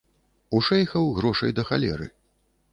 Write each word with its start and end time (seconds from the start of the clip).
У 0.59 0.61
шэйхаў 0.69 1.05
грошай 1.19 1.55
да 1.61 1.69
халеры. 1.71 2.13